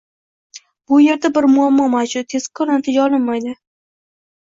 [0.93, 3.55] Bu yerda bir muammo mavjud– tezkor natija olinmaydi.